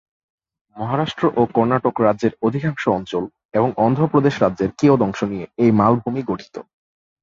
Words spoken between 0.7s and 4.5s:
মহারাষ্ট্র ও কর্ণাটক রাজ্যের অধিকাংশ অঞ্চল এবং অন্ধ্রপ্রদেশ